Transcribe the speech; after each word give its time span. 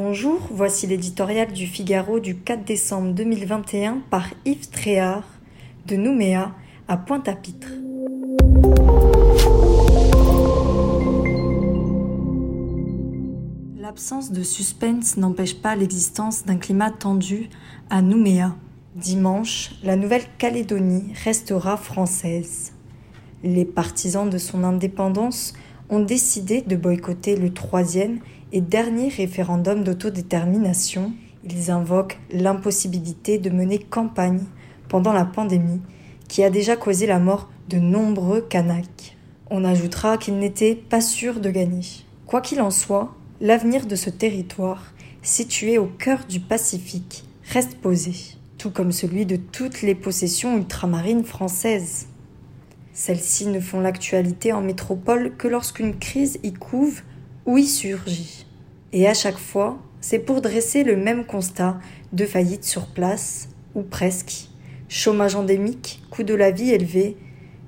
Bonjour, 0.00 0.38
voici 0.52 0.86
l'éditorial 0.86 1.52
du 1.52 1.66
Figaro 1.66 2.20
du 2.20 2.36
4 2.36 2.64
décembre 2.64 3.14
2021 3.14 4.00
par 4.08 4.28
Yves 4.44 4.70
Tréhard, 4.70 5.24
de 5.88 5.96
Nouméa 5.96 6.52
à 6.86 6.96
Pointe-à-Pitre. 6.96 7.66
L'absence 13.76 14.30
de 14.30 14.44
suspense 14.44 15.16
n'empêche 15.16 15.60
pas 15.60 15.74
l'existence 15.74 16.44
d'un 16.44 16.58
climat 16.58 16.92
tendu 16.92 17.48
à 17.90 18.00
Nouméa. 18.00 18.54
Dimanche, 18.94 19.72
la 19.82 19.96
Nouvelle-Calédonie 19.96 21.12
restera 21.24 21.76
française. 21.76 22.72
Les 23.42 23.64
partisans 23.64 24.30
de 24.30 24.38
son 24.38 24.62
indépendance 24.62 25.54
ont 25.90 26.00
décidé 26.00 26.62
de 26.62 26.76
boycotter 26.76 27.34
le 27.34 27.52
troisième 27.52 28.20
et 28.52 28.60
dernier 28.60 29.08
référendum 29.08 29.84
d'autodétermination, 29.84 31.12
ils 31.44 31.70
invoquent 31.70 32.18
l'impossibilité 32.30 33.38
de 33.38 33.50
mener 33.50 33.78
campagne 33.78 34.44
pendant 34.88 35.12
la 35.12 35.24
pandémie 35.24 35.80
qui 36.28 36.42
a 36.44 36.50
déjà 36.50 36.76
causé 36.76 37.06
la 37.06 37.18
mort 37.18 37.48
de 37.68 37.78
nombreux 37.78 38.42
Kanaks. 38.42 39.16
On 39.50 39.64
ajoutera 39.64 40.18
qu'ils 40.18 40.38
n'étaient 40.38 40.74
pas 40.74 41.00
sûrs 41.00 41.40
de 41.40 41.50
gagner. 41.50 41.84
Quoi 42.26 42.40
qu'il 42.40 42.60
en 42.60 42.70
soit, 42.70 43.14
l'avenir 43.40 43.86
de 43.86 43.96
ce 43.96 44.10
territoire, 44.10 44.92
situé 45.22 45.78
au 45.78 45.86
cœur 45.86 46.20
du 46.28 46.40
Pacifique, 46.40 47.24
reste 47.50 47.76
posé, 47.76 48.12
tout 48.58 48.70
comme 48.70 48.92
celui 48.92 49.24
de 49.24 49.36
toutes 49.36 49.82
les 49.82 49.94
possessions 49.94 50.56
ultramarines 50.56 51.24
françaises. 51.24 52.08
Celles-ci 52.92 53.46
ne 53.46 53.60
font 53.60 53.80
l'actualité 53.80 54.52
en 54.52 54.60
métropole 54.60 55.34
que 55.36 55.48
lorsqu'une 55.48 55.98
crise 55.98 56.38
y 56.42 56.52
couve 56.52 57.02
ou 57.48 57.56
y 57.56 57.64
surgit. 57.64 58.44
Et 58.92 59.08
à 59.08 59.14
chaque 59.14 59.38
fois, 59.38 59.78
c'est 60.02 60.18
pour 60.18 60.42
dresser 60.42 60.84
le 60.84 60.96
même 60.96 61.24
constat 61.24 61.80
de 62.12 62.26
faillite 62.26 62.64
sur 62.64 62.86
place, 62.88 63.48
ou 63.74 63.80
presque, 63.80 64.48
chômage 64.90 65.34
endémique, 65.34 66.02
coût 66.10 66.24
de 66.24 66.34
la 66.34 66.50
vie 66.50 66.72
élevé, 66.72 67.16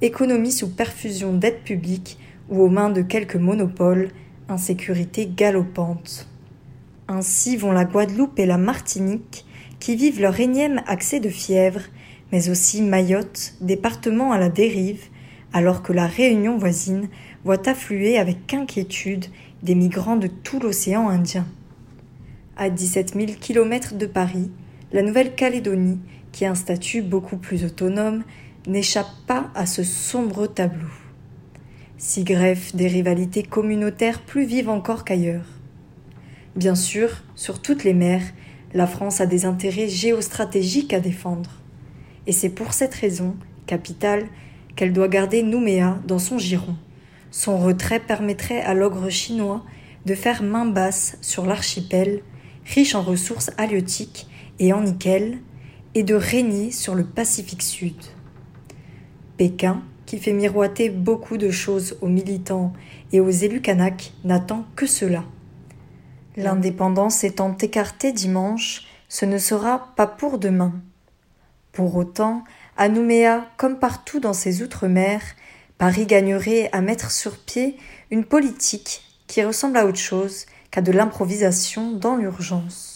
économie 0.00 0.50
sous 0.50 0.70
perfusion 0.70 1.34
d'aides 1.34 1.62
publiques 1.62 2.18
ou 2.48 2.62
aux 2.62 2.70
mains 2.70 2.88
de 2.88 3.02
quelques 3.02 3.36
monopoles, 3.36 4.08
insécurité 4.48 5.26
galopante. 5.26 6.26
Ainsi 7.06 7.58
vont 7.58 7.72
la 7.72 7.84
Guadeloupe 7.84 8.38
et 8.38 8.46
la 8.46 8.58
Martinique, 8.58 9.44
qui 9.78 9.94
vivent 9.94 10.22
leur 10.22 10.40
énième 10.40 10.80
accès 10.86 11.20
de 11.20 11.28
fièvre, 11.28 11.82
mais 12.32 12.48
aussi 12.48 12.80
Mayotte, 12.80 13.52
département 13.60 14.32
à 14.32 14.38
la 14.38 14.48
dérive, 14.48 15.02
alors 15.52 15.82
que 15.82 15.92
la 15.92 16.06
Réunion 16.06 16.56
voisine 16.56 17.08
voit 17.46 17.68
affluer 17.68 18.18
avec 18.18 18.52
inquiétude 18.52 19.26
des 19.62 19.76
migrants 19.76 20.16
de 20.16 20.26
tout 20.26 20.58
l'océan 20.58 21.08
Indien. 21.08 21.46
À 22.56 22.70
17 22.70 23.14
000 23.14 23.26
km 23.40 23.94
de 23.94 24.06
Paris, 24.06 24.50
la 24.90 25.02
Nouvelle-Calédonie, 25.02 26.00
qui 26.32 26.44
a 26.44 26.50
un 26.50 26.56
statut 26.56 27.02
beaucoup 27.02 27.36
plus 27.36 27.64
autonome, 27.64 28.24
n'échappe 28.66 29.12
pas 29.28 29.52
à 29.54 29.64
ce 29.64 29.84
sombre 29.84 30.48
tableau. 30.48 30.88
S'y 31.98 32.24
greffent 32.24 32.74
des 32.74 32.88
rivalités 32.88 33.44
communautaires 33.44 34.22
plus 34.22 34.44
vives 34.44 34.68
encore 34.68 35.04
qu'ailleurs. 35.04 35.46
Bien 36.56 36.74
sûr, 36.74 37.22
sur 37.36 37.62
toutes 37.62 37.84
les 37.84 37.94
mers, 37.94 38.24
la 38.74 38.88
France 38.88 39.20
a 39.20 39.26
des 39.26 39.44
intérêts 39.44 39.88
géostratégiques 39.88 40.92
à 40.92 40.98
défendre. 40.98 41.50
Et 42.26 42.32
c'est 42.32 42.50
pour 42.50 42.72
cette 42.72 42.94
raison, 42.96 43.36
capitale, 43.66 44.24
qu'elle 44.74 44.92
doit 44.92 45.06
garder 45.06 45.44
Nouméa 45.44 46.00
dans 46.08 46.18
son 46.18 46.38
giron. 46.38 46.74
Son 47.36 47.58
retrait 47.58 48.00
permettrait 48.00 48.62
à 48.62 48.72
l'ogre 48.72 49.10
chinois 49.10 49.62
de 50.06 50.14
faire 50.14 50.42
main 50.42 50.64
basse 50.64 51.18
sur 51.20 51.44
l'archipel, 51.44 52.22
riche 52.64 52.94
en 52.94 53.02
ressources 53.02 53.50
halieutiques 53.58 54.26
et 54.58 54.72
en 54.72 54.80
nickel, 54.80 55.36
et 55.94 56.02
de 56.02 56.14
régner 56.14 56.70
sur 56.70 56.94
le 56.94 57.04
Pacifique 57.04 57.60
Sud. 57.60 58.02
Pékin, 59.36 59.82
qui 60.06 60.16
fait 60.16 60.32
miroiter 60.32 60.88
beaucoup 60.88 61.36
de 61.36 61.50
choses 61.50 61.98
aux 62.00 62.08
militants 62.08 62.72
et 63.12 63.20
aux 63.20 63.28
élus 63.28 63.60
kanaks, 63.60 64.14
n'attend 64.24 64.64
que 64.74 64.86
cela. 64.86 65.22
L'indépendance 66.38 67.22
étant 67.22 67.54
écartée 67.58 68.12
dimanche, 68.12 68.86
ce 69.10 69.26
ne 69.26 69.36
sera 69.36 69.92
pas 69.94 70.06
pour 70.06 70.38
demain. 70.38 70.72
Pour 71.72 71.96
autant, 71.96 72.44
à 72.78 72.88
Nouméa, 72.88 73.46
comme 73.58 73.78
partout 73.78 74.20
dans 74.20 74.32
ses 74.32 74.62
outre-mer, 74.62 75.20
Paris 75.78 76.06
gagnerait 76.06 76.70
à 76.72 76.80
mettre 76.80 77.10
sur 77.10 77.36
pied 77.36 77.76
une 78.10 78.24
politique 78.24 79.02
qui 79.26 79.44
ressemble 79.44 79.76
à 79.76 79.84
autre 79.84 79.98
chose 79.98 80.46
qu'à 80.70 80.80
de 80.80 80.90
l'improvisation 80.90 81.92
dans 81.92 82.16
l'urgence. 82.16 82.95